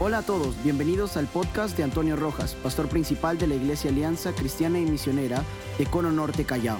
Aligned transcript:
Hola 0.00 0.18
a 0.18 0.22
todos, 0.22 0.54
bienvenidos 0.62 1.16
al 1.16 1.26
podcast 1.26 1.76
de 1.76 1.82
Antonio 1.82 2.14
Rojas, 2.14 2.54
pastor 2.54 2.88
principal 2.88 3.36
de 3.36 3.48
la 3.48 3.56
Iglesia 3.56 3.90
Alianza 3.90 4.32
Cristiana 4.32 4.78
y 4.78 4.86
Misionera 4.86 5.42
de 5.76 5.86
Cono 5.86 6.12
Norte 6.12 6.44
Callao. 6.44 6.78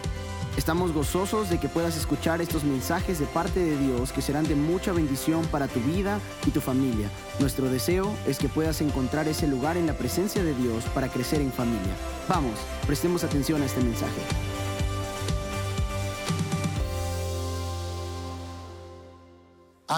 Estamos 0.56 0.92
gozosos 0.92 1.50
de 1.50 1.58
que 1.58 1.68
puedas 1.68 1.96
escuchar 1.96 2.40
estos 2.40 2.62
mensajes 2.62 3.18
de 3.18 3.26
parte 3.26 3.58
de 3.58 3.76
Dios 3.76 4.12
que 4.12 4.22
serán 4.22 4.46
de 4.46 4.54
mucha 4.54 4.92
bendición 4.92 5.44
para 5.46 5.66
tu 5.66 5.80
vida 5.80 6.20
y 6.46 6.52
tu 6.52 6.60
familia. 6.60 7.10
Nuestro 7.40 7.68
deseo 7.68 8.14
es 8.28 8.38
que 8.38 8.48
puedas 8.48 8.80
encontrar 8.82 9.26
ese 9.26 9.48
lugar 9.48 9.76
en 9.76 9.88
la 9.88 9.94
presencia 9.94 10.44
de 10.44 10.54
Dios 10.54 10.84
para 10.94 11.08
crecer 11.08 11.40
en 11.40 11.50
familia. 11.50 11.96
Vamos, 12.28 12.54
prestemos 12.86 13.24
atención 13.24 13.62
a 13.62 13.66
este 13.66 13.80
mensaje. 13.80 14.22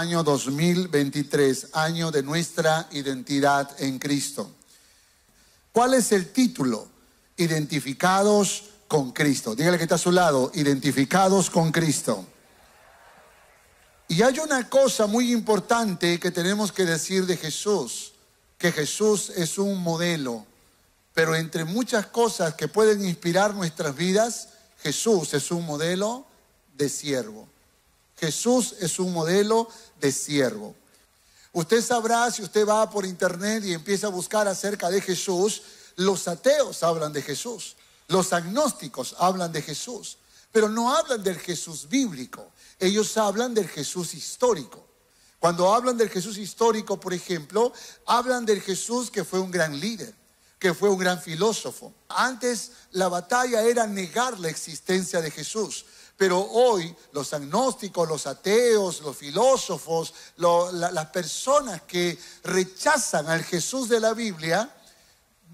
Año 0.00 0.24
2023, 0.24 1.74
año 1.74 2.10
de 2.10 2.22
nuestra 2.22 2.88
identidad 2.92 3.70
en 3.82 3.98
Cristo. 3.98 4.50
¿Cuál 5.72 5.92
es 5.92 6.10
el 6.12 6.32
título? 6.32 6.88
Identificados 7.36 8.64
con 8.88 9.12
Cristo. 9.12 9.54
Dígale 9.54 9.76
que 9.76 9.82
está 9.82 9.96
a 9.96 9.98
su 9.98 10.10
lado, 10.10 10.50
identificados 10.54 11.50
con 11.50 11.70
Cristo. 11.70 12.24
Y 14.08 14.22
hay 14.22 14.38
una 14.38 14.70
cosa 14.70 15.06
muy 15.06 15.34
importante 15.34 16.18
que 16.18 16.30
tenemos 16.30 16.72
que 16.72 16.86
decir 16.86 17.26
de 17.26 17.36
Jesús, 17.36 18.14
que 18.56 18.72
Jesús 18.72 19.28
es 19.36 19.58
un 19.58 19.82
modelo, 19.82 20.46
pero 21.12 21.36
entre 21.36 21.66
muchas 21.66 22.06
cosas 22.06 22.54
que 22.54 22.68
pueden 22.68 23.04
inspirar 23.04 23.54
nuestras 23.54 23.94
vidas, 23.94 24.48
Jesús 24.82 25.34
es 25.34 25.50
un 25.50 25.66
modelo 25.66 26.24
de 26.74 26.88
siervo. 26.88 27.46
Jesús 28.20 28.74
es 28.80 28.98
un 28.98 29.14
modelo 29.14 29.66
de 29.98 30.12
siervo. 30.12 30.74
Usted 31.52 31.82
sabrá 31.82 32.30
si 32.30 32.42
usted 32.42 32.68
va 32.68 32.88
por 32.90 33.06
internet 33.06 33.64
y 33.64 33.72
empieza 33.72 34.08
a 34.08 34.10
buscar 34.10 34.46
acerca 34.46 34.90
de 34.90 35.00
Jesús, 35.00 35.62
los 35.96 36.28
ateos 36.28 36.82
hablan 36.82 37.14
de 37.14 37.22
Jesús, 37.22 37.76
los 38.08 38.32
agnósticos 38.32 39.16
hablan 39.18 39.50
de 39.52 39.62
Jesús, 39.62 40.18
pero 40.52 40.68
no 40.68 40.94
hablan 40.94 41.22
del 41.22 41.38
Jesús 41.38 41.88
bíblico, 41.88 42.52
ellos 42.78 43.16
hablan 43.16 43.54
del 43.54 43.68
Jesús 43.68 44.14
histórico. 44.14 44.86
Cuando 45.38 45.72
hablan 45.72 45.96
del 45.96 46.10
Jesús 46.10 46.36
histórico, 46.36 47.00
por 47.00 47.14
ejemplo, 47.14 47.72
hablan 48.04 48.44
del 48.44 48.60
Jesús 48.60 49.10
que 49.10 49.24
fue 49.24 49.40
un 49.40 49.50
gran 49.50 49.80
líder, 49.80 50.14
que 50.58 50.74
fue 50.74 50.90
un 50.90 50.98
gran 50.98 51.20
filósofo. 51.20 51.94
Antes 52.08 52.72
la 52.90 53.08
batalla 53.08 53.62
era 53.62 53.86
negar 53.86 54.38
la 54.38 54.50
existencia 54.50 55.22
de 55.22 55.30
Jesús. 55.30 55.86
Pero 56.20 56.38
hoy 56.38 56.94
los 57.12 57.32
agnósticos, 57.32 58.06
los 58.06 58.26
ateos, 58.26 59.00
los 59.00 59.16
filósofos, 59.16 60.12
las 60.36 61.06
personas 61.06 61.80
que 61.84 62.18
rechazan 62.44 63.26
al 63.26 63.42
Jesús 63.42 63.88
de 63.88 64.00
la 64.00 64.12
Biblia, 64.12 64.70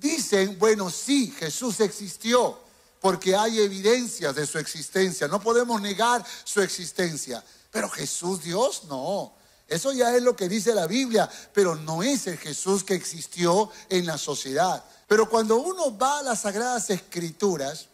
dicen, 0.00 0.58
bueno, 0.58 0.90
sí, 0.90 1.32
Jesús 1.38 1.78
existió, 1.78 2.58
porque 3.00 3.36
hay 3.36 3.60
evidencias 3.60 4.34
de 4.34 4.44
su 4.44 4.58
existencia. 4.58 5.28
No 5.28 5.40
podemos 5.40 5.80
negar 5.80 6.26
su 6.42 6.60
existencia. 6.60 7.44
Pero 7.70 7.88
Jesús 7.88 8.42
Dios, 8.42 8.86
no. 8.88 9.34
Eso 9.68 9.92
ya 9.92 10.16
es 10.16 10.22
lo 10.24 10.34
que 10.34 10.48
dice 10.48 10.74
la 10.74 10.88
Biblia, 10.88 11.30
pero 11.52 11.76
no 11.76 12.02
es 12.02 12.26
el 12.26 12.38
Jesús 12.38 12.82
que 12.82 12.94
existió 12.94 13.70
en 13.88 14.04
la 14.04 14.18
sociedad. 14.18 14.82
Pero 15.06 15.30
cuando 15.30 15.58
uno 15.58 15.96
va 15.96 16.18
a 16.18 16.22
las 16.24 16.40
Sagradas 16.40 16.90
Escrituras, 16.90 17.86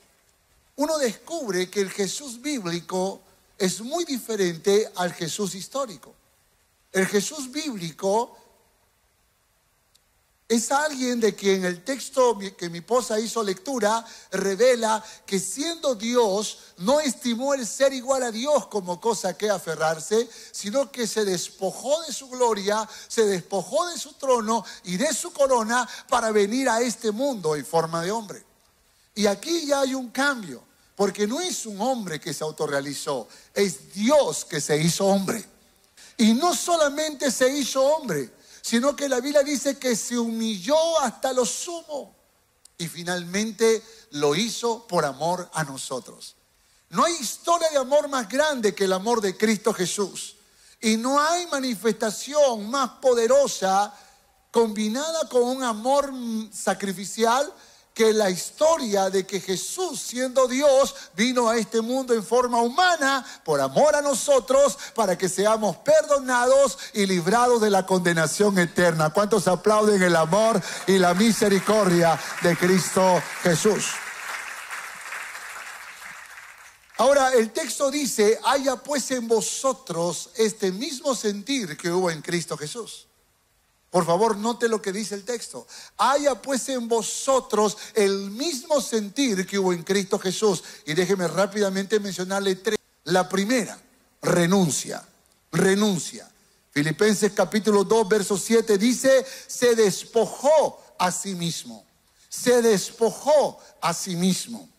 uno 0.77 0.99
descubre 0.99 1.69
que 1.71 1.81
el 1.81 1.91
Jesús 1.91 2.41
bíblico 2.41 3.21
es 3.59 3.81
muy 3.81 4.05
diferente 4.05 4.91
al 4.97 5.13
Jesús 5.13 5.55
histórico. 5.55 6.15
El 6.91 7.07
Jesús 7.07 7.51
bíblico 7.51 8.37
es 10.49 10.71
alguien 10.71 11.19
de 11.19 11.35
quien 11.35 11.65
el 11.65 11.83
texto 11.83 12.39
que 12.59 12.69
mi 12.69 12.79
esposa 12.79 13.19
hizo 13.19 13.43
lectura 13.43 14.05
revela 14.33 15.03
que 15.25 15.39
siendo 15.39 15.95
Dios 15.95 16.59
no 16.79 17.01
estimó 17.01 17.55
el 17.55 17.67
ser 17.67 17.95
igual 17.95 18.23
a 18.23 18.31
Dios 18.31 18.67
como 18.67 19.01
cosa 19.01 19.37
que 19.39 19.49
aferrarse, 19.49 20.29
sino 20.51 20.93
que 20.93 21.07
se 21.07 21.25
despojó 21.25 22.03
de 22.03 22.13
su 22.13 22.29
gloria, 22.29 22.87
se 23.09 23.25
despojó 23.25 23.89
de 23.89 23.99
su 23.99 24.13
trono 24.15 24.63
y 24.85 24.99
de 24.99 25.15
su 25.15 25.33
corona 25.33 25.89
para 26.11 26.33
venir 26.33 26.69
a 26.69 26.83
este 26.83 27.13
mundo 27.13 27.57
en 27.57 27.65
forma 27.65 28.03
de 28.03 28.11
hombre. 28.11 28.52
Y 29.15 29.27
aquí 29.27 29.67
ya 29.67 29.81
hay 29.81 29.95
un 29.95 30.11
cambio, 30.11 30.65
porque 30.97 31.27
no 31.27 31.41
es 31.41 31.67
un 31.67 31.81
hombre 31.81 32.21
que 32.21 32.33
se 32.33 32.45
autorrealizó, 32.45 33.29
es 33.55 33.93
Dios 33.93 34.45
que 34.45 34.61
se 34.61 34.77
hizo 34.81 35.07
hombre. 35.07 35.45
Y 36.17 36.35
no 36.35 36.55
solamente 36.55 37.31
se 37.31 37.49
hizo 37.49 37.83
hombre, 37.83 38.33
sino 38.63 38.95
que 38.95 39.09
la 39.09 39.21
Biblia 39.21 39.43
dice 39.43 39.79
que 39.79 39.97
se 39.97 40.19
humilló 40.19 41.01
hasta 41.01 41.33
lo 41.33 41.45
sumo 41.45 42.15
y 42.79 42.89
finalmente 42.89 43.83
lo 44.13 44.35
hizo 44.35 44.87
por 44.87 45.05
amor 45.05 45.51
a 45.53 45.65
nosotros. 45.65 46.37
No 46.91 47.05
hay 47.05 47.15
historia 47.15 47.71
de 47.71 47.79
amor 47.79 48.09
más 48.09 48.29
grande 48.29 48.75
que 48.75 48.85
el 48.85 48.93
amor 48.93 49.21
de 49.21 49.37
Cristo 49.37 49.73
Jesús. 49.73 50.37
Y 50.81 50.97
no 50.97 51.21
hay 51.21 51.47
manifestación 51.47 52.69
más 52.71 52.91
poderosa 53.01 53.95
combinada 54.51 55.29
con 55.29 55.45
un 55.45 55.63
amor 55.63 56.13
sacrificial 56.53 57.53
que 57.95 58.13
la 58.13 58.31
historia 58.31 59.11
de 59.11 59.27
que 59.27 59.41
Jesús, 59.41 60.01
siendo 60.01 60.49
Dios, 60.49 60.95
vino 61.15 61.49
a 61.49 61.57
este 61.57 61.81
mundo 61.81 62.15
en 62.15 62.25
forma 62.25 62.61
humana 62.63 63.25
por 63.45 63.61
amor 63.61 63.95
a 63.95 64.03
nosotros, 64.03 64.79
para 64.95 65.17
que 65.19 65.29
seamos 65.29 65.77
perdonados 65.79 66.79
y 66.95 67.07
librados 67.07 67.61
de 67.61 67.71
la 67.71 67.85
condenación 67.85 68.59
eterna. 68.59 69.11
¿Cuántos 69.11 69.47
aplauden 69.49 70.03
el 70.03 70.17
amor 70.17 70.61
y 70.87 70.99
la 70.99 71.15
misericordia 71.15 72.19
de 72.43 72.57
Cristo 72.57 73.23
Jesús? 73.43 73.87
Ahora, 76.99 77.33
el 77.33 77.51
texto 77.53 77.91
dice, 77.91 78.39
haya 78.45 78.77
pues 78.77 79.11
en 79.11 79.27
vosotros 79.27 80.31
este 80.37 80.71
mismo 80.71 81.15
sentir 81.15 81.77
que 81.77 81.91
hubo 81.91 82.11
en 82.11 82.23
Cristo 82.23 82.57
Jesús. 82.57 83.09
Por 83.93 84.07
favor, 84.07 84.39
note 84.39 84.71
lo 84.71 84.81
que 84.81 84.91
dice 84.91 85.15
el 85.15 85.23
texto. 85.23 85.67
Haya 85.99 86.41
pues 86.41 86.67
en 86.71 86.89
vosotros 86.89 87.77
el 87.93 88.31
mismo 88.31 88.81
sentir 88.81 89.47
que 89.47 89.59
hubo 89.59 89.75
en 89.75 89.83
Cristo 89.83 90.19
Jesús. 90.19 90.65
Y 90.87 90.95
déjeme 90.95 91.29
rápidamente 91.29 92.01
mencionarle 92.01 92.57
tres. 92.57 92.79
La 93.05 93.29
primera, 93.29 93.79
renuncia. 94.23 95.07
Renuncia. 95.53 96.27
Filipenses 96.71 97.33
capítulo 97.33 97.85
2, 97.85 98.09
verso 98.09 98.39
7 98.39 98.79
dice, 98.79 99.27
se 99.47 99.75
despojó 99.75 100.83
a 100.99 101.13
sí 101.13 101.35
mismo. 101.35 101.85
Se 102.31 102.63
despojó 102.63 103.59
a 103.83 103.93
sí 103.93 104.17
mismo. 104.17 104.71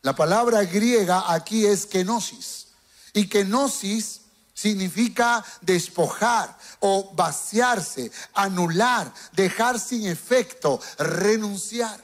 La 0.00 0.14
palabra 0.14 0.62
griega 0.62 1.34
aquí 1.34 1.66
es 1.66 1.86
kenosis. 1.86 2.68
Y 3.14 3.26
kenosis 3.26 4.20
significa 4.60 5.44
despojar 5.62 6.56
o 6.80 7.12
vaciarse, 7.14 8.10
anular, 8.34 9.12
dejar 9.32 9.80
sin 9.80 10.06
efecto, 10.06 10.80
renunciar. 10.98 11.98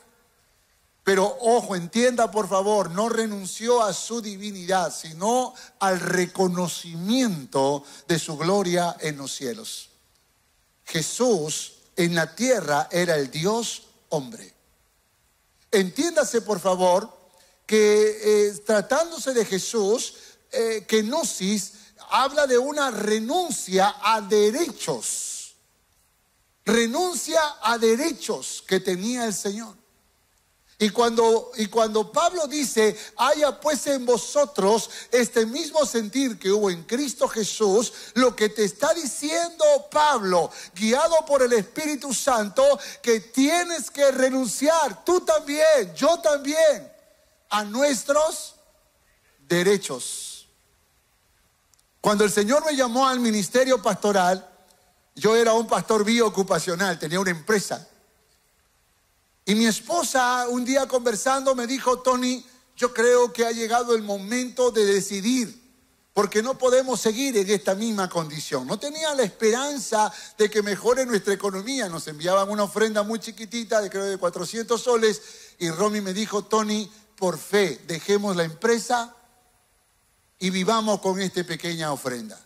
Pero 1.05 1.37
ojo, 1.41 1.77
entienda 1.77 2.31
por 2.31 2.49
favor, 2.49 2.91
no 2.91 3.09
renunció 3.09 3.83
a 3.83 3.93
su 3.93 4.23
divinidad, 4.23 4.93
sino 4.93 5.55
al 5.79 6.01
reconocimiento 6.01 7.85
de 8.09 8.19
su 8.19 8.37
gloria 8.37 8.97
en 9.01 9.19
los 9.19 9.35
cielos. 9.35 9.91
Jesús 10.85 11.75
en 11.95 12.15
la 12.15 12.35
tierra 12.35 12.89
era 12.91 13.17
el 13.17 13.31
Dios 13.31 13.83
hombre. 14.09 14.53
Entiéndase 15.71 16.41
por 16.41 16.59
favor 16.59 17.15
que 17.67 18.47
eh, 18.49 18.53
tratándose 18.65 19.35
de 19.35 19.45
Jesús, 19.45 20.15
eh, 20.53 20.87
que 20.89 21.03
gnosis 21.03 21.73
habla 22.11 22.47
de 22.47 22.59
una 22.59 22.91
renuncia 22.91 23.97
a 24.03 24.21
derechos. 24.21 25.55
Renuncia 26.65 27.41
a 27.63 27.79
derechos 27.79 28.65
que 28.67 28.81
tenía 28.81 29.25
el 29.27 29.35
Señor. 29.35 29.75
Y 30.79 30.91
cuando, 30.91 31.53
y 31.57 31.67
cuando 31.67 32.13
Pablo 32.13 32.47
dice, 32.47 32.95
haya 33.17 33.59
pues 33.59 33.87
en 33.87 34.05
vosotros 34.05 34.91
este 35.11 35.47
mismo 35.47 35.87
sentir 35.87 36.39
que 36.39 36.51
hubo 36.51 36.69
en 36.69 36.83
Cristo 36.83 37.27
Jesús, 37.29 37.93
lo 38.15 38.37
que 38.37 38.51
te 38.51 38.65
está 38.65 38.93
diciendo 38.93 39.65
Pablo, 39.91 40.51
guiado 40.75 41.25
por 41.25 41.41
el 41.41 41.55
Espíritu 41.55 42.13
Santo, 42.13 42.79
que 43.01 43.21
tienes 43.21 43.91
que 43.91 44.11
renunciar, 44.11 45.03
tú 45.03 45.23
también, 45.23 45.95
yo 45.95 46.19
también, 46.21 46.93
a 47.49 47.65
nuestros 47.65 48.57
derechos. 49.49 50.36
Cuando 52.07 52.23
el 52.23 52.31
Señor 52.31 52.65
me 52.65 52.77
llamó 52.77 53.09
al 53.09 53.19
ministerio 53.19 53.83
pastoral, 53.83 54.49
yo 55.17 55.35
era 55.35 55.55
un 55.55 55.67
pastor 55.67 56.05
bioocupacional, 56.05 57.01
tenía 57.01 57.19
una 57.19 57.33
empresa. 57.33 57.85
Y 59.45 59.57
mi 59.57 59.67
esposa 59.67 60.47
un 60.49 60.65
día 60.65 60.87
conversando 60.87 61.57
me 61.57 61.67
dijo, 61.67 61.99
Tony, 62.03 62.47
yo 62.77 62.95
creo 62.95 63.33
que 63.33 63.45
ha 63.45 63.51
llegado 63.51 63.93
el 63.93 64.03
momento 64.03 64.71
de 64.71 64.85
decidir 64.85 65.61
porque 66.15 66.45
no 66.45 66.57
podemos 66.57 67.01
seguir 67.01 67.37
en 67.39 67.51
esta 67.51 67.75
misma 67.75 68.09
condición. 68.09 68.69
No 68.69 68.79
tenía 68.79 69.13
la 69.13 69.25
esperanza 69.25 70.13
de 70.39 70.49
que 70.49 70.63
mejore 70.63 71.05
nuestra 71.07 71.35
economía. 71.35 71.89
Nos 71.89 72.07
enviaban 72.07 72.49
una 72.49 72.63
ofrenda 72.63 73.03
muy 73.03 73.19
chiquitita, 73.19 73.81
de 73.81 73.91
creo 73.91 74.05
de 74.05 74.17
400 74.17 74.81
soles, 74.81 75.21
y 75.59 75.71
Romy 75.71 76.01
me 76.01 76.13
dijo, 76.13 76.45
Tony, 76.45 76.89
por 77.17 77.37
fe, 77.37 77.81
dejemos 77.89 78.37
la 78.37 78.45
empresa 78.45 79.13
y 80.39 80.51
vivamos 80.51 81.01
con 81.01 81.21
esta 81.21 81.43
pequeña 81.45 81.93
ofrenda. 81.93 82.39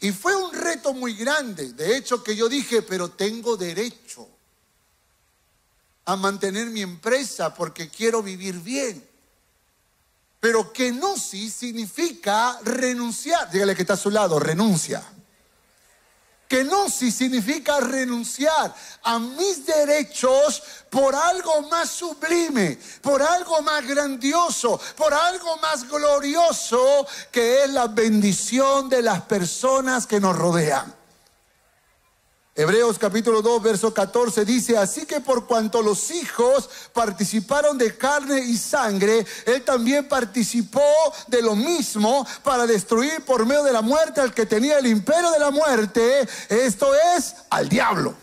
Y 0.00 0.12
fue 0.12 0.34
un 0.34 0.52
reto 0.52 0.94
muy 0.94 1.14
grande. 1.14 1.72
De 1.72 1.96
hecho, 1.96 2.22
que 2.22 2.34
yo 2.34 2.48
dije, 2.48 2.82
pero 2.82 3.10
tengo 3.10 3.56
derecho 3.56 4.26
a 6.06 6.16
mantener 6.16 6.68
mi 6.68 6.80
empresa 6.80 7.54
porque 7.54 7.90
quiero 7.90 8.22
vivir 8.22 8.58
bien. 8.60 9.06
Pero 10.40 10.72
kenosis 10.72 11.52
significa 11.52 12.58
renunciar. 12.62 13.50
Dígale 13.50 13.76
que 13.76 13.82
está 13.82 13.94
a 13.94 13.98
su 13.98 14.10
lado, 14.10 14.38
renuncia. 14.38 15.04
Kenosis 16.50 17.14
significa 17.14 17.78
renunciar 17.78 18.74
a 19.04 19.20
mis 19.20 19.64
derechos 19.64 20.60
por 20.90 21.14
algo 21.14 21.62
más 21.70 21.88
sublime, 21.88 22.76
por 23.00 23.22
algo 23.22 23.62
más 23.62 23.86
grandioso, 23.86 24.80
por 24.96 25.14
algo 25.14 25.58
más 25.58 25.88
glorioso 25.88 27.06
que 27.30 27.62
es 27.62 27.70
la 27.70 27.86
bendición 27.86 28.88
de 28.88 29.00
las 29.00 29.22
personas 29.22 30.08
que 30.08 30.18
nos 30.18 30.36
rodean. 30.36 30.99
Hebreos 32.60 32.98
capítulo 32.98 33.40
2, 33.40 33.62
verso 33.62 33.94
14 33.94 34.44
dice, 34.44 34.76
así 34.76 35.06
que 35.06 35.22
por 35.22 35.46
cuanto 35.46 35.80
los 35.80 36.10
hijos 36.10 36.68
participaron 36.92 37.78
de 37.78 37.96
carne 37.96 38.38
y 38.38 38.58
sangre, 38.58 39.24
él 39.46 39.62
también 39.62 40.06
participó 40.06 40.84
de 41.26 41.40
lo 41.40 41.56
mismo 41.56 42.26
para 42.42 42.66
destruir 42.66 43.24
por 43.24 43.46
medio 43.46 43.64
de 43.64 43.72
la 43.72 43.80
muerte 43.80 44.20
al 44.20 44.34
que 44.34 44.44
tenía 44.44 44.76
el 44.76 44.86
imperio 44.88 45.30
de 45.30 45.38
la 45.38 45.50
muerte, 45.50 46.28
esto 46.50 46.90
es 47.16 47.34
al 47.48 47.66
diablo. 47.70 48.14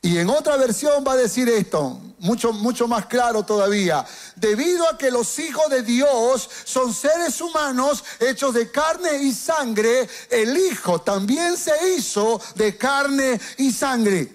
Y 0.00 0.18
en 0.18 0.30
otra 0.30 0.56
versión 0.56 1.02
va 1.04 1.14
a 1.14 1.16
decir 1.16 1.48
esto, 1.48 2.00
mucho, 2.24 2.52
mucho 2.52 2.88
más 2.88 3.06
claro 3.06 3.44
todavía. 3.44 4.04
Debido 4.34 4.88
a 4.88 4.96
que 4.96 5.10
los 5.10 5.38
hijos 5.38 5.68
de 5.68 5.82
Dios 5.82 6.48
son 6.64 6.92
seres 6.92 7.40
humanos 7.40 8.02
hechos 8.18 8.54
de 8.54 8.70
carne 8.70 9.18
y 9.22 9.32
sangre, 9.32 10.08
el 10.30 10.56
Hijo 10.56 11.02
también 11.02 11.56
se 11.56 11.94
hizo 11.94 12.40
de 12.54 12.76
carne 12.78 13.38
y 13.58 13.70
sangre. 13.70 14.32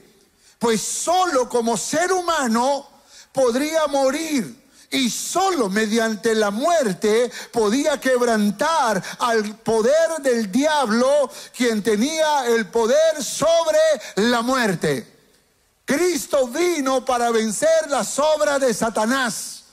Pues 0.59 0.81
solo 0.81 1.49
como 1.49 1.77
ser 1.77 2.13
humano 2.13 2.87
podría 3.33 3.87
morir 3.87 4.55
y 4.91 5.09
solo 5.09 5.69
mediante 5.69 6.35
la 6.35 6.51
muerte 6.51 7.31
podía 7.51 7.99
quebrantar 7.99 9.01
al 9.19 9.55
poder 9.57 10.21
del 10.21 10.51
diablo, 10.51 11.31
quien 11.55 11.81
tenía 11.81 12.45
el 12.47 12.67
poder 12.67 13.23
sobre 13.23 13.79
la 14.15 14.41
muerte. 14.43 15.18
Cristo 15.89 16.47
vino 16.47 17.03
para 17.03 17.31
vencer 17.31 17.89
las 17.89 18.19
obras 18.19 18.61
de 18.61 18.71
Satanás 18.75 19.63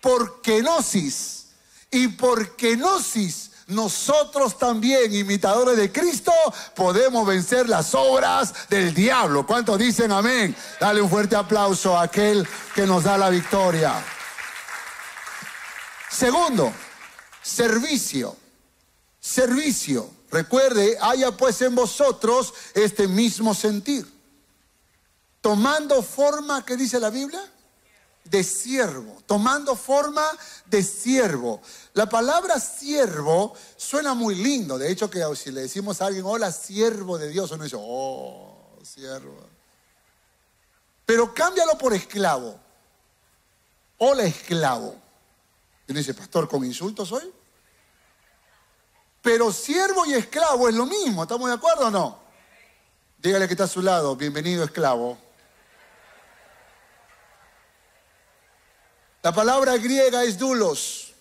por 0.00 0.40
kenosis. 0.42 1.46
Y 1.90 2.06
por 2.06 2.54
kenosis 2.54 3.50
nosotros 3.66 4.56
también, 4.56 5.12
imitadores 5.12 5.76
de 5.76 5.90
Cristo, 5.90 6.32
podemos 6.76 7.26
vencer 7.26 7.68
las 7.68 7.96
obras 7.96 8.68
del 8.68 8.94
diablo. 8.94 9.44
¿Cuántos 9.44 9.76
dicen 9.76 10.12
amén? 10.12 10.54
Dale 10.78 11.02
un 11.02 11.10
fuerte 11.10 11.34
aplauso 11.34 11.98
a 11.98 12.02
aquel 12.02 12.46
que 12.72 12.86
nos 12.86 13.02
da 13.02 13.18
la 13.18 13.28
victoria. 13.28 13.92
Segundo, 16.08 16.72
servicio. 17.42 18.36
Servicio. 19.18 20.12
Recuerde, 20.30 20.96
haya 21.00 21.32
pues 21.32 21.60
en 21.62 21.74
vosotros 21.74 22.54
este 22.72 23.08
mismo 23.08 23.52
sentir 23.52 24.19
tomando 25.40 26.02
forma, 26.02 26.64
¿qué 26.64 26.76
dice 26.76 27.00
la 27.00 27.10
Biblia? 27.10 27.40
De 28.24 28.44
siervo, 28.44 29.22
tomando 29.26 29.74
forma 29.74 30.24
de 30.66 30.82
siervo. 30.82 31.60
La 31.94 32.08
palabra 32.08 32.60
siervo 32.60 33.54
suena 33.76 34.14
muy 34.14 34.34
lindo. 34.34 34.78
De 34.78 34.90
hecho, 34.90 35.10
que 35.10 35.24
si 35.34 35.50
le 35.50 35.62
decimos 35.62 36.00
a 36.00 36.06
alguien, 36.06 36.24
hola, 36.26 36.52
siervo 36.52 37.18
de 37.18 37.28
Dios, 37.28 37.50
uno 37.50 37.64
dice, 37.64 37.76
oh, 37.78 38.78
siervo. 38.82 39.36
Pero 41.06 41.34
cámbialo 41.34 41.76
por 41.76 41.92
esclavo. 41.92 42.60
Hola, 43.98 44.24
esclavo. 44.24 44.94
Y 45.88 45.92
uno 45.92 45.98
dice, 45.98 46.14
pastor, 46.14 46.48
¿con 46.48 46.64
insultos 46.64 47.10
hoy? 47.10 47.32
Pero 49.22 49.52
siervo 49.52 50.06
y 50.06 50.14
esclavo 50.14 50.68
es 50.68 50.74
lo 50.74 50.86
mismo, 50.86 51.22
¿estamos 51.22 51.48
de 51.48 51.54
acuerdo 51.54 51.88
o 51.88 51.90
no? 51.90 52.18
Dígale 53.18 53.46
que 53.46 53.54
está 53.54 53.64
a 53.64 53.68
su 53.68 53.82
lado, 53.82 54.16
bienvenido 54.16 54.64
esclavo. 54.64 55.18
La 59.22 59.32
palabra 59.32 59.76
griega 59.76 60.24
es 60.24 60.38
dulos. 60.38 61.12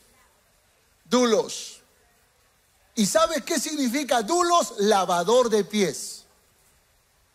Dulos. 1.06 1.81
¿Y 2.96 3.06
sabes 3.06 3.44
qué 3.44 3.60
significa 3.60 4.22
dulos? 4.22 4.74
Lavador 4.80 5.50
de 5.50 5.63
pies. 5.63 6.25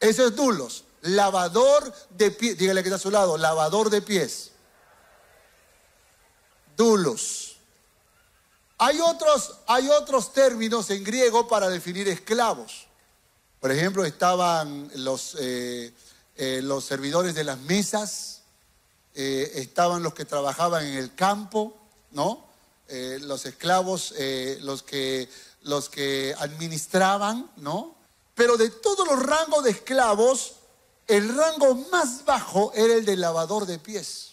Eso 0.01 0.27
es 0.27 0.37
dulos. 0.37 0.85
Lavador 1.03 1.93
de 2.11 2.31
pies. 2.31 2.57
Dígale 2.57 2.83
que 2.83 2.89
está 2.89 2.97
a 2.97 3.01
su 3.01 3.11
lado. 3.11 3.37
Lavador 3.37 3.91
de 3.91 4.01
pies. 4.01 4.53
Dulos. 6.77 7.57
Hay 8.79 9.01
otros, 9.01 9.55
hay 9.67 9.89
otros 9.89 10.33
términos 10.33 10.91
en 10.91 11.05
griego 11.05 11.47
para 11.47 11.69
definir 11.69 12.09
esclavos. 12.09 12.87
Por 13.61 13.71
ejemplo, 13.71 14.05
estaban 14.05 14.91
los, 14.97 15.37
eh, 15.39 15.93
eh, 16.37 16.61
los 16.63 16.85
servidores 16.85 17.35
de 17.35 17.45
las 17.45 17.59
mesas 17.61 18.43
eh, 19.15 19.53
estaban 19.55 20.03
los 20.03 20.13
que 20.13 20.25
trabajaban 20.25 20.85
en 20.85 20.95
el 20.95 21.15
campo, 21.15 21.77
¿no? 22.11 22.45
Eh, 22.89 23.19
los 23.23 23.47
esclavos, 23.47 24.13
eh, 24.19 24.59
los, 24.63 24.83
que, 24.83 25.29
los 25.63 25.89
que 25.89 26.35
administraban, 26.39 27.51
¿no? 27.57 27.95
Pero 28.35 28.57
de 28.57 28.71
todos 28.71 29.07
los 29.07 29.23
rangos 29.23 29.63
de 29.65 29.71
esclavos, 29.71 30.57
el 31.07 31.35
rango 31.37 31.77
más 31.93 32.25
bajo 32.25 32.73
era 32.75 32.95
el 32.95 33.05
del 33.05 33.21
lavador 33.21 33.67
de 33.67 33.79
pies. 33.79 34.33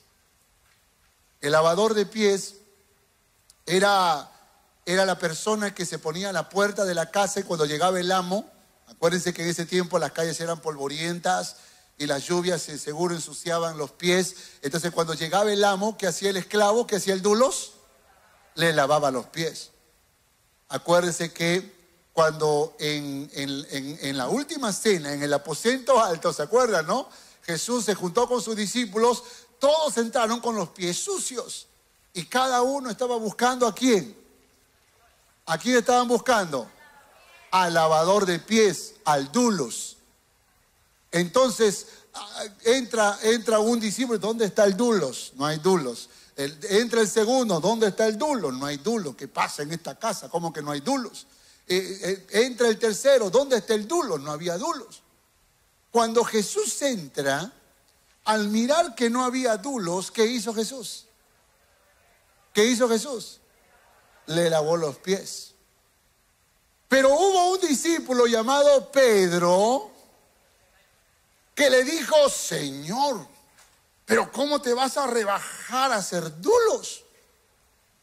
El 1.42 1.52
lavador 1.52 1.94
de 1.94 2.06
pies 2.06 2.56
era, 3.68 4.32
era 4.86 5.06
la 5.06 5.20
persona 5.20 5.76
que 5.76 5.86
se 5.86 6.00
ponía 6.00 6.30
a 6.30 6.34
la 6.34 6.50
puerta 6.50 6.86
de 6.86 6.96
la 6.96 7.12
casa 7.12 7.40
y 7.40 7.44
cuando 7.44 7.66
llegaba 7.66 8.00
el 8.00 8.12
amo, 8.12 8.50
acuérdense 8.88 9.34
que 9.34 9.44
en 9.44 9.50
ese 9.50 9.66
tiempo 9.66 10.00
las 10.00 10.12
calles 10.12 10.40
eran 10.42 10.60
polvorientas, 10.60 11.58
y 12.02 12.08
las 12.08 12.26
lluvias 12.26 12.64
seguro 12.64 13.14
ensuciaban 13.14 13.78
los 13.78 13.92
pies. 13.92 14.36
Entonces 14.64 14.92
cuando 14.92 15.14
llegaba 15.14 15.54
el 15.54 15.64
amo, 15.64 16.00
¿qué 16.00 16.08
hacía 16.08 16.32
el 16.32 16.38
esclavo? 16.38 16.88
¿Qué 16.88 16.96
hacía 16.96 17.14
el 17.14 17.22
dulos? 17.22 17.74
Le 18.56 18.74
lavaba 18.74 19.12
los 19.12 19.28
pies. 19.28 19.70
Acuérdense 20.70 21.32
que 21.32 22.10
cuando 22.12 22.76
en, 22.80 23.30
en, 23.36 24.18
la 24.18 24.30
última 24.30 24.74
cena, 24.74 25.14
en 25.14 25.22
el 25.22 25.32
aposento 25.32 26.04
alto, 26.04 26.34
¿se 26.34 26.42
acuerdan, 26.42 26.88
no? 26.88 27.08
Jesús 27.44 27.86
se 27.86 27.94
juntó 27.94 28.28
con 28.28 28.42
sus 28.42 28.56
discípulos, 28.56 29.24
todos 29.60 29.96
entraron 29.98 30.40
con 30.40 30.56
los 30.56 30.70
pies 30.70 30.98
sucios 30.98 31.68
y 32.16 32.26
cada 32.26 32.64
uno 32.64 32.90
estaba 32.90 33.16
buscando 33.18 33.68
a 33.68 33.76
quién. 33.76 34.18
¿A 35.46 35.56
quién 35.60 35.78
estaban 35.78 36.08
buscando? 36.08 36.68
Al 37.52 37.76
lavador 37.76 38.26
de 38.26 38.40
pies, 38.40 38.96
al 39.06 39.32
dulos. 39.32 39.98
Entonces 41.12 41.88
ah, 42.14 42.46
entra, 42.64 43.20
entra 43.24 43.60
un 43.60 43.80
discípulo, 43.80 44.18
¿dónde 44.18 44.46
está 44.46 44.66
el 44.66 44.78
dulos? 44.78 45.34
No 45.36 45.46
hay 45.46 45.60
dulos. 45.60 46.10
entra 46.36 47.02
el 47.02 47.08
segundo, 47.08 47.60
¿dónde 47.60 47.88
está 47.88 48.08
el 48.08 48.18
dulos? 48.18 48.54
No 48.54 48.66
hay 48.66 48.78
dulos. 48.78 49.16
¿Qué 49.16 49.28
pasa 49.28 49.64
en 49.64 49.72
esta 49.72 49.96
casa? 49.96 50.30
¿Cómo 50.30 50.52
que 50.52 50.62
no 50.62 50.72
hay 50.72 50.80
dulos? 50.80 51.28
Eh, 51.68 52.00
eh, 52.04 52.28
entra 52.46 52.68
el 52.68 52.78
tercero, 52.78 53.30
¿dónde 53.30 53.58
está 53.58 53.74
el 53.74 53.88
dulos? 53.88 54.20
No 54.20 54.32
había 54.32 54.58
dulos. 54.58 55.04
Cuando 55.92 56.24
Jesús 56.24 56.82
entra, 56.82 57.52
al 58.26 58.50
mirar 58.50 58.96
que 58.96 59.10
no 59.10 59.24
había 59.24 59.58
dulos, 59.58 60.12
¿qué 60.12 60.26
hizo 60.26 60.54
Jesús? 60.54 61.06
¿Qué 62.54 62.66
hizo 62.66 62.88
Jesús? 62.90 63.40
Le 64.28 64.50
lavó 64.50 64.78
los 64.78 64.98
pies. 64.98 65.54
Pero 66.88 67.10
hubo 67.10 67.54
un 67.54 67.62
discípulo 67.62 68.28
llamado 68.28 68.92
Pedro, 68.92 69.91
que 71.62 71.70
le 71.70 71.84
dijo, 71.84 72.28
Señor, 72.28 73.24
pero 74.04 74.32
¿cómo 74.32 74.60
te 74.60 74.74
vas 74.74 74.98
a 74.98 75.06
rebajar 75.06 75.92
a 75.92 76.02
ser 76.02 76.42
dulos? 76.42 77.04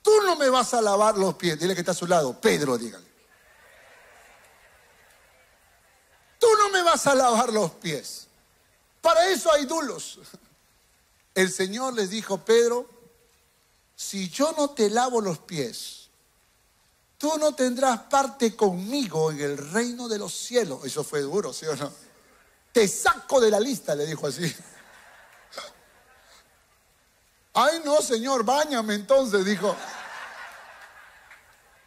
Tú 0.00 0.12
no 0.22 0.36
me 0.36 0.48
vas 0.48 0.74
a 0.74 0.80
lavar 0.80 1.18
los 1.18 1.34
pies. 1.34 1.58
Dile 1.58 1.74
que 1.74 1.80
está 1.80 1.90
a 1.90 1.96
su 1.96 2.06
lado. 2.06 2.40
Pedro, 2.40 2.78
dígale. 2.78 3.04
Tú 6.38 6.46
no 6.56 6.70
me 6.70 6.84
vas 6.84 7.04
a 7.08 7.16
lavar 7.16 7.52
los 7.52 7.72
pies. 7.72 8.28
Para 9.00 9.26
eso 9.26 9.52
hay 9.52 9.64
dulos. 9.64 10.20
El 11.34 11.50
Señor 11.50 11.94
les 11.94 12.10
dijo, 12.10 12.38
Pedro, 12.38 12.88
si 13.96 14.28
yo 14.28 14.52
no 14.56 14.70
te 14.70 14.88
lavo 14.88 15.20
los 15.20 15.38
pies, 15.38 16.10
tú 17.18 17.36
no 17.38 17.56
tendrás 17.56 18.02
parte 18.02 18.54
conmigo 18.54 19.32
en 19.32 19.40
el 19.40 19.58
reino 19.58 20.06
de 20.06 20.18
los 20.18 20.32
cielos. 20.32 20.84
Eso 20.84 21.02
fue 21.02 21.22
duro, 21.22 21.52
¿sí 21.52 21.66
o 21.66 21.74
no? 21.74 22.07
Te 22.72 22.86
saco 22.86 23.40
de 23.40 23.50
la 23.50 23.60
lista, 23.60 23.94
le 23.94 24.06
dijo 24.06 24.26
así. 24.26 24.54
Ay, 27.54 27.82
no, 27.84 28.00
Señor, 28.00 28.44
báñame 28.44 28.94
entonces, 28.94 29.44
dijo. 29.44 29.74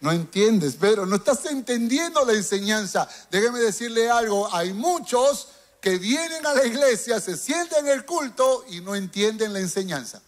No 0.01 0.11
entiendes, 0.11 0.75
pero 0.79 1.05
no 1.05 1.17
estás 1.17 1.45
entendiendo 1.45 2.25
la 2.25 2.33
enseñanza. 2.33 3.07
Déjeme 3.29 3.59
decirle 3.59 4.09
algo, 4.09 4.53
hay 4.53 4.73
muchos 4.73 5.47
que 5.79 5.97
vienen 5.97 6.45
a 6.45 6.53
la 6.53 6.65
iglesia, 6.65 7.19
se 7.19 7.37
sienten 7.37 7.87
en 7.87 7.93
el 7.93 8.05
culto 8.05 8.65
y 8.67 8.81
no 8.81 8.95
entienden 8.95 9.53
la 9.53 9.59
enseñanza. 9.59 10.21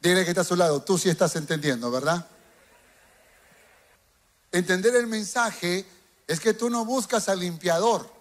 Dile 0.00 0.24
que 0.24 0.30
está 0.30 0.40
a 0.40 0.44
su 0.44 0.56
lado, 0.56 0.82
tú 0.82 0.98
sí 0.98 1.08
estás 1.08 1.36
entendiendo, 1.36 1.90
¿verdad? 1.90 2.26
Entender 4.50 4.96
el 4.96 5.06
mensaje 5.06 5.86
es 6.26 6.40
que 6.40 6.54
tú 6.54 6.68
no 6.68 6.84
buscas 6.84 7.28
al 7.28 7.40
limpiador, 7.40 8.12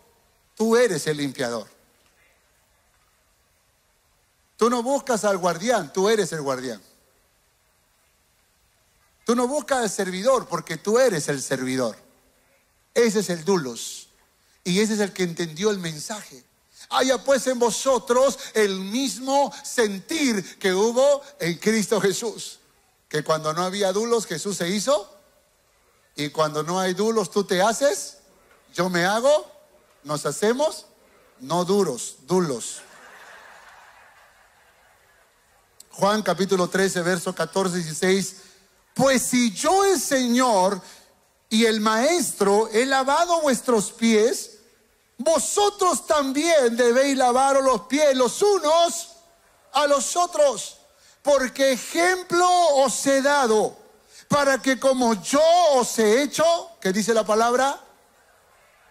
tú 0.56 0.76
eres 0.76 1.08
el 1.08 1.18
limpiador. 1.18 1.68
Tú 4.58 4.70
no 4.70 4.84
buscas 4.84 5.26
al 5.26 5.38
guardián, 5.38 5.92
tú 5.92 6.08
eres 6.08 6.32
el 6.34 6.42
guardián. 6.42 6.82
Tú 9.26 9.36
no 9.36 9.48
buscas 9.48 9.80
al 9.80 9.90
servidor 9.90 10.48
porque 10.48 10.78
tú 10.78 11.00
eres 11.00 11.28
el 11.30 11.42
servidor. 11.42 11.98
Ese 12.94 13.20
es 13.20 13.30
el 13.30 13.44
dulos. 13.44 14.10
Y 14.64 14.80
ese 14.80 14.94
es 14.94 15.00
el 15.00 15.14
que 15.14 15.24
entendió 15.24 15.72
el 15.72 15.80
mensaje. 15.80 16.44
Haya 16.90 17.18
pues 17.24 17.48
en 17.48 17.58
vosotros 17.58 18.38
el 18.54 18.80
mismo 18.80 19.52
sentir 19.64 20.60
que 20.60 20.74
hubo 20.74 21.22
en 21.40 21.58
Cristo 21.58 22.00
Jesús. 22.02 22.60
Que 23.08 23.24
cuando 23.24 23.54
no 23.54 23.64
había 23.64 23.92
dulos 23.92 24.26
Jesús 24.26 24.58
se 24.58 24.70
hizo. 24.70 25.12
Y 26.16 26.30
cuando 26.30 26.64
no 26.64 26.80
hay 26.80 26.94
dulos 26.94 27.32
tú 27.32 27.44
te 27.46 27.62
haces. 27.62 28.18
Yo 28.74 28.90
me 28.90 29.06
hago. 29.06 29.51
Nos 30.04 30.26
hacemos. 30.26 30.88
No 31.40 31.66
duros, 31.66 32.18
dulos. 32.28 32.82
Juan 35.92 36.22
capítulo 36.22 36.68
13, 36.68 37.02
verso 37.02 37.34
14 37.34 37.80
y 37.80 37.84
16 37.84 38.36
pues 38.94 39.22
si 39.22 39.52
yo 39.52 39.86
el 39.86 40.00
Señor 40.00 40.82
y 41.50 41.66
el 41.66 41.80
Maestro 41.80 42.70
he 42.70 42.86
lavado 42.86 43.42
vuestros 43.42 43.92
pies, 43.92 44.60
vosotros 45.18 46.06
también 46.06 46.76
debéis 46.76 47.18
lavaros 47.18 47.64
los 47.64 47.82
pies 47.82 48.16
los 48.16 48.42
unos 48.42 49.10
a 49.74 49.88
los 49.88 50.16
otros, 50.18 50.78
porque 51.22 51.74
ejemplo 51.74 52.48
os 52.76 53.06
he 53.08 53.22
dado, 53.22 53.76
para 54.28 54.62
que 54.62 54.80
como 54.80 55.14
yo 55.22 55.42
os 55.74 55.98
he 56.00 56.22
hecho, 56.22 56.46
que 56.82 56.92
dice 56.92 57.14
la 57.14 57.26
palabra, 57.26 57.80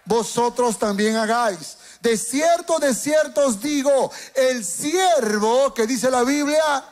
vosotros 0.05 0.79
también 0.79 1.17
hagáis. 1.17 1.77
De 2.01 2.17
cierto, 2.17 2.79
de 2.79 2.95
cierto 2.95 3.47
os 3.47 3.61
digo, 3.61 4.11
el 4.35 4.65
siervo, 4.65 5.75
que 5.75 5.87
dice 5.87 6.11
la 6.11 6.23
Biblia, 6.23 6.85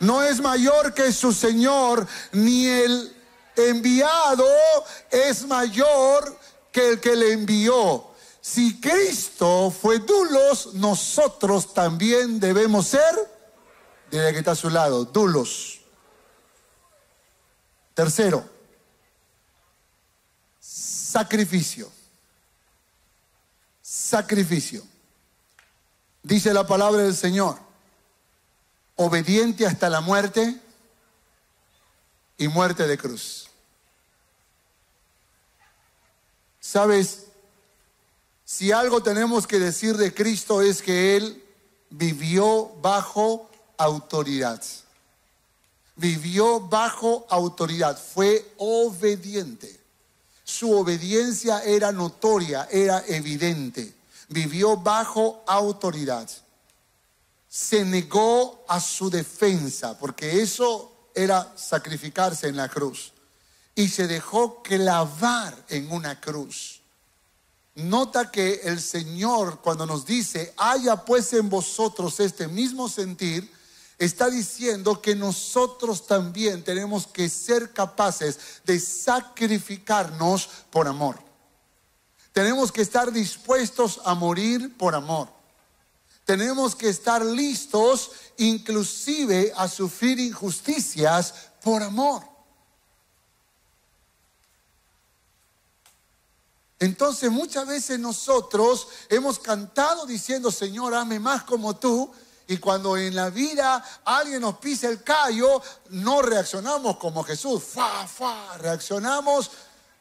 no 0.00 0.22
es 0.22 0.40
mayor 0.40 0.92
que 0.92 1.12
su 1.12 1.32
Señor, 1.32 2.06
ni 2.32 2.66
el 2.66 3.16
enviado 3.56 4.46
es 5.10 5.46
mayor 5.46 6.38
que 6.70 6.90
el 6.90 7.00
que 7.00 7.16
le 7.16 7.32
envió. 7.32 8.08
Si 8.40 8.80
Cristo 8.80 9.70
fue 9.70 9.98
dulos, 9.98 10.74
nosotros 10.74 11.72
también 11.72 12.38
debemos 12.38 12.86
ser, 12.88 13.14
dile 14.10 14.32
que 14.32 14.38
está 14.38 14.52
a 14.52 14.56
su 14.56 14.70
lado, 14.70 15.04
dulos. 15.04 15.80
Tercero, 17.94 18.48
sacrificio. 20.60 21.95
Sacrificio. 24.06 24.84
Dice 26.22 26.54
la 26.54 26.64
palabra 26.64 27.02
del 27.02 27.16
Señor 27.16 27.58
obediente 28.94 29.66
hasta 29.66 29.90
la 29.90 30.00
muerte 30.00 30.60
y 32.38 32.46
muerte 32.46 32.86
de 32.86 32.96
cruz. 32.96 33.48
Sabes, 36.60 37.24
si 38.44 38.70
algo 38.70 39.02
tenemos 39.02 39.44
que 39.44 39.58
decir 39.58 39.96
de 39.96 40.14
Cristo 40.14 40.62
es 40.62 40.82
que 40.82 41.16
Él 41.16 41.42
vivió 41.90 42.76
bajo 42.80 43.50
autoridad. 43.76 44.62
Vivió 45.96 46.60
bajo 46.60 47.26
autoridad, 47.28 47.98
fue 47.98 48.52
obediente. 48.58 49.80
Su 50.44 50.70
obediencia 50.78 51.64
era 51.64 51.90
notoria, 51.90 52.68
era 52.70 53.04
evidente. 53.08 53.95
Vivió 54.28 54.76
bajo 54.76 55.42
autoridad 55.46 56.28
se 57.56 57.86
negó 57.86 58.66
a 58.68 58.78
su 58.80 59.08
defensa, 59.08 59.98
porque 59.98 60.42
eso 60.42 61.08
era 61.14 61.54
sacrificarse 61.56 62.48
en 62.48 62.56
la 62.56 62.68
cruz, 62.68 63.14
y 63.74 63.88
se 63.88 64.06
dejó 64.06 64.62
clavar 64.62 65.56
en 65.68 65.90
una 65.90 66.20
cruz. 66.20 66.82
Nota 67.76 68.30
que 68.30 68.60
el 68.64 68.78
Señor 68.78 69.60
cuando 69.62 69.86
nos 69.86 70.04
dice, 70.04 70.52
haya 70.58 70.96
pues 70.96 71.32
en 71.32 71.48
vosotros 71.48 72.20
este 72.20 72.46
mismo 72.46 72.90
sentir, 72.90 73.50
está 73.98 74.28
diciendo 74.28 75.00
que 75.00 75.14
nosotros 75.14 76.06
también 76.06 76.62
tenemos 76.62 77.06
que 77.06 77.30
ser 77.30 77.72
capaces 77.72 78.38
de 78.66 78.78
sacrificarnos 78.78 80.46
por 80.70 80.86
amor. 80.88 81.25
Tenemos 82.36 82.70
que 82.70 82.82
estar 82.82 83.10
dispuestos 83.10 83.98
a 84.04 84.12
morir 84.12 84.76
por 84.76 84.94
amor 84.94 85.34
tenemos 86.26 86.74
que 86.74 86.88
estar 86.88 87.24
listos 87.24 88.10
inclusive 88.36 89.52
a 89.56 89.68
sufrir 89.68 90.18
injusticias 90.18 91.32
por 91.62 91.82
amor. 91.84 92.22
Entonces 96.80 97.30
muchas 97.30 97.66
veces 97.66 98.00
nosotros 98.00 98.88
hemos 99.08 99.38
cantado 99.38 100.04
diciendo, 100.04 100.50
Señor, 100.50 100.94
ame 100.94 101.20
más 101.20 101.44
como 101.44 101.76
tú, 101.76 102.10
y 102.48 102.58
cuando 102.58 102.96
en 102.96 103.14
la 103.14 103.30
vida 103.30 103.82
alguien 104.04 104.42
nos 104.42 104.58
pisa 104.58 104.88
el 104.88 105.02
callo, 105.04 105.62
no 105.90 106.22
reaccionamos 106.22 106.96
como 106.96 107.22
Jesús, 107.22 107.62
fa, 107.62 108.06
fa, 108.06 108.58
reaccionamos 108.58 109.50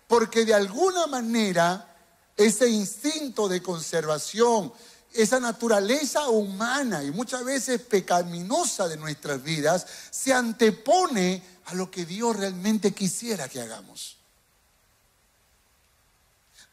porque 0.08 0.44
de 0.44 0.56
alguna 0.56 1.06
manera 1.06 1.95
ese 2.38 2.70
instinto 2.70 3.48
de 3.48 3.62
conservación, 3.62 4.74
esa 5.14 5.40
naturaleza 5.40 6.28
humana 6.30 7.04
y 7.04 7.12
muchas 7.12 7.44
veces 7.46 7.82
pecaminosa 7.82 8.88
de 8.88 8.98
nuestras 8.98 9.42
vidas 9.42 9.86
se 10.12 10.34
antepone 10.34 11.42
a 11.66 11.74
lo 11.74 11.90
que 11.90 12.06
Dios 12.06 12.36
realmente 12.36 12.94
quisiera 12.94 13.48
que 13.48 13.62
hagamos. 13.62 14.18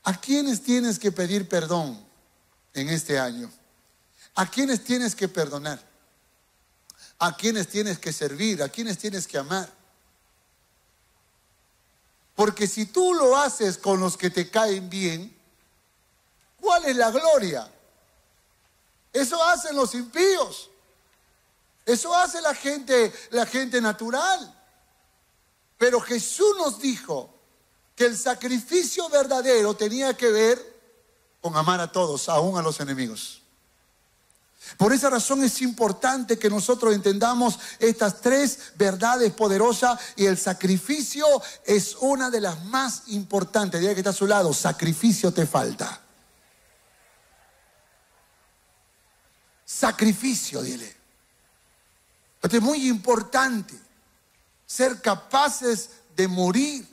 ¿A 0.05 0.21
quiénes 0.21 0.63
tienes 0.63 0.99
que 0.99 1.13
pedir 1.13 1.49
perdón 1.49 2.05
en 2.75 2.89
este 2.89 3.19
año? 3.19 3.51
¿A 4.35 4.51
quiénes 4.51 4.83
tienes 4.83 5.15
que 5.15 5.29
perdonar? 5.29 5.81
¿A 7.21 7.37
quiénes 7.37 7.69
tienes 7.69 7.99
que 8.01 8.13
servir? 8.13 8.63
¿A 8.65 8.69
quiénes 8.69 8.99
tienes 8.99 9.29
que 9.29 9.39
amar? 9.39 9.71
Porque 12.35 12.67
si 12.67 12.87
tú 12.87 13.15
lo 13.15 13.37
haces 13.37 13.79
con 13.79 14.01
los 14.01 14.17
que 14.17 14.31
te 14.31 14.51
caen 14.51 14.91
bien, 14.91 15.33
¿cuál 16.63 16.87
es 16.87 16.97
la 16.97 17.11
gloria? 17.11 17.71
Eso 19.13 19.43
hacen 19.43 19.77
los 19.77 19.95
impíos. 19.95 20.71
Eso 21.85 22.15
hace 22.15 22.41
la 22.41 22.55
gente, 22.55 23.13
la 23.31 23.45
gente 23.45 23.81
natural. 23.81 24.59
Pero 25.77 26.01
Jesús 26.01 26.57
nos 26.57 26.81
dijo 26.81 27.29
que 27.97 28.07
el 28.07 28.17
sacrificio 28.17 29.09
verdadero 29.09 29.75
tenía 29.75 30.17
que 30.17 30.31
ver 30.31 30.81
con 31.41 31.57
amar 31.57 31.81
a 31.81 31.91
todos, 31.91 32.29
aún 32.29 32.57
a 32.57 32.63
los 32.63 32.79
enemigos. 32.79 33.43
Por 34.79 34.93
esa 34.93 35.11
razón 35.11 35.43
es 35.43 35.61
importante 35.61 36.39
que 36.39 36.49
nosotros 36.49 36.95
entendamos 36.95 37.59
estas 37.81 38.21
tres 38.21 38.73
verdades 38.77 39.33
poderosas 39.33 39.99
y 40.15 40.27
el 40.27 40.39
sacrificio 40.39 41.27
es 41.65 41.97
una 42.01 42.31
de 42.31 42.41
las 42.41 42.65
más 42.67 43.03
importantes. 43.09 43.81
Diga 43.81 43.93
que 43.93 44.01
está 44.01 44.11
a 44.11 44.15
su 44.15 44.27
lado, 44.27 44.55
sacrificio 44.55 45.33
te 45.33 45.47
falta. 45.47 46.01
Sacrificio, 49.73 50.63
dile. 50.63 50.95
Esto 52.43 52.57
es 52.57 52.63
muy 52.63 52.89
importante, 52.89 53.75
ser 54.67 55.01
capaces 55.01 55.91
de 56.17 56.29
morir 56.29 56.87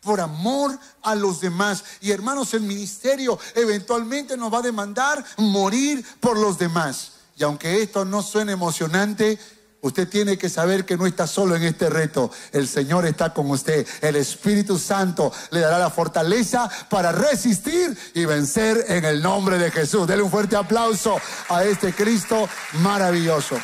por 0.00 0.20
amor 0.20 0.78
a 1.02 1.14
los 1.14 1.40
demás. 1.40 1.84
Y 2.00 2.10
hermanos, 2.10 2.54
el 2.54 2.62
ministerio 2.62 3.38
eventualmente 3.54 4.36
nos 4.36 4.52
va 4.52 4.58
a 4.58 4.62
demandar 4.62 5.24
morir 5.36 6.04
por 6.20 6.38
los 6.38 6.58
demás. 6.58 7.12
Y 7.36 7.44
aunque 7.44 7.82
esto 7.82 8.04
no 8.04 8.22
suene 8.22 8.52
emocionante, 8.52 9.38
Usted 9.82 10.08
tiene 10.08 10.36
que 10.36 10.48
saber 10.48 10.84
que 10.84 10.96
no 10.96 11.06
está 11.06 11.26
solo 11.26 11.54
en 11.54 11.62
este 11.62 11.88
reto. 11.88 12.30
El 12.52 12.66
Señor 12.66 13.06
está 13.06 13.32
con 13.32 13.50
usted. 13.50 13.86
El 14.00 14.16
Espíritu 14.16 14.78
Santo 14.78 15.32
le 15.50 15.60
dará 15.60 15.78
la 15.78 15.90
fortaleza 15.90 16.68
para 16.88 17.12
resistir 17.12 17.96
y 18.14 18.24
vencer 18.24 18.84
en 18.88 19.04
el 19.04 19.22
nombre 19.22 19.58
de 19.58 19.70
Jesús. 19.70 20.06
Dele 20.06 20.22
un 20.22 20.30
fuerte 20.30 20.56
aplauso 20.56 21.20
a 21.48 21.64
este 21.64 21.92
Cristo 21.92 22.48
maravilloso. 22.80 23.56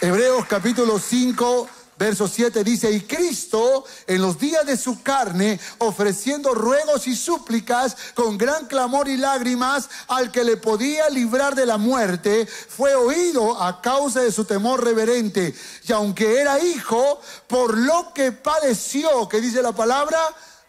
Hebreos 0.00 0.44
capítulo 0.46 0.98
5, 0.98 1.68
Verso 1.98 2.28
7 2.28 2.62
dice, 2.62 2.90
y 2.90 3.00
Cristo 3.00 3.84
en 4.06 4.20
los 4.20 4.38
días 4.38 4.66
de 4.66 4.76
su 4.76 5.02
carne, 5.02 5.58
ofreciendo 5.78 6.52
ruegos 6.52 7.06
y 7.06 7.16
súplicas 7.16 7.96
con 8.14 8.36
gran 8.36 8.66
clamor 8.66 9.08
y 9.08 9.16
lágrimas 9.16 9.88
al 10.08 10.30
que 10.30 10.44
le 10.44 10.58
podía 10.58 11.08
librar 11.08 11.54
de 11.54 11.64
la 11.64 11.78
muerte, 11.78 12.46
fue 12.46 12.94
oído 12.94 13.62
a 13.62 13.80
causa 13.80 14.20
de 14.20 14.30
su 14.30 14.44
temor 14.44 14.84
reverente. 14.84 15.54
Y 15.88 15.92
aunque 15.92 16.38
era 16.38 16.62
hijo, 16.62 17.20
por 17.46 17.78
lo 17.78 18.12
que 18.12 18.30
padeció, 18.30 19.26
que 19.26 19.40
dice 19.40 19.62
la 19.62 19.72
palabra, 19.72 20.18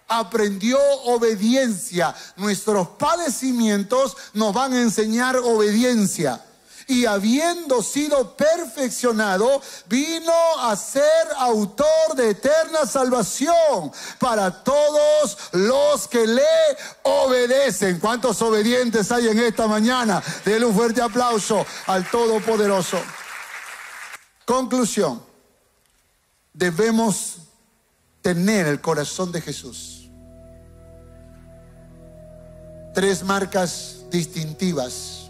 aprendió 0.08 0.80
obediencia. 1.04 2.16
Nuestros 2.38 2.88
padecimientos 2.90 4.16
nos 4.34 4.54
van 4.54 4.72
a 4.72 4.82
enseñar 4.82 5.36
obediencia 5.36 6.42
y 6.88 7.06
habiendo 7.06 7.84
sido 7.84 8.36
perfeccionado, 8.36 9.62
vino 9.88 10.34
a 10.60 10.76
ser 10.78 11.28
autor 11.38 12.16
de 12.16 12.30
eterna 12.30 12.86
salvación 12.86 13.92
para 14.20 14.64
todos 14.64 15.38
los 15.52 16.08
que 16.08 16.26
le 16.26 16.42
obedecen. 17.04 18.00
¿Cuántos 18.00 18.42
obedientes 18.42 19.12
hay 19.12 19.28
en 19.28 19.40
esta 19.40 19.68
mañana? 19.68 20.24
Denle 20.46 20.66
un 20.66 20.74
fuerte 20.76 21.02
aplauso 21.02 21.66
al 21.88 22.10
Todopoderoso. 22.10 23.02
Conclusión. 24.46 25.22
Debemos 26.54 27.40
tener 28.22 28.66
el 28.66 28.80
corazón 28.80 29.32
de 29.34 29.42
Jesús. 29.42 30.10
Tres 32.94 33.24
marcas 33.24 33.98
distintivas 34.10 35.27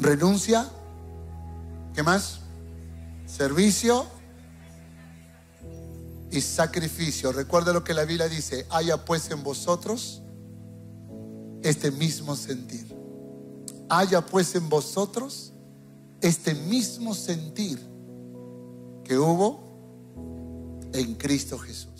renuncia, 0.00 0.68
¿qué 1.94 2.02
más? 2.02 2.40
Servicio 3.26 4.06
y 6.30 6.40
sacrificio. 6.40 7.32
Recuerda 7.32 7.72
lo 7.72 7.84
que 7.84 7.94
la 7.94 8.04
Biblia 8.04 8.28
dice, 8.28 8.66
haya 8.70 9.04
pues 9.04 9.30
en 9.30 9.42
vosotros 9.42 10.22
este 11.62 11.90
mismo 11.90 12.36
sentir. 12.36 12.94
Haya 13.88 14.24
pues 14.24 14.54
en 14.54 14.68
vosotros 14.68 15.52
este 16.20 16.54
mismo 16.54 17.14
sentir 17.14 17.78
que 19.04 19.18
hubo 19.18 19.60
en 20.92 21.14
Cristo 21.14 21.58
Jesús. 21.58 21.97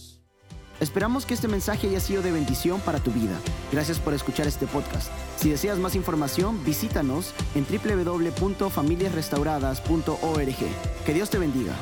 Esperamos 0.81 1.27
que 1.27 1.35
este 1.35 1.49
mensaje 1.49 1.89
haya 1.89 2.01
sido 2.01 2.23
de 2.23 2.33
bendición 2.33 2.81
para 2.81 3.01
tu 3.01 3.11
vida. 3.11 3.39
Gracias 3.73 3.99
por 3.99 4.15
escuchar 4.15 4.47
este 4.47 4.67
podcast. 4.67 5.11
Si 5.37 5.51
deseas 5.51 5.79
más 5.79 5.95
información, 5.97 6.65
visítanos 6.65 7.35
en 7.55 7.67
www.familiasrestauradas.org. 7.67 10.57
Que 11.05 11.15
Dios 11.15 11.29
te 11.31 11.39
bendiga. 11.39 11.75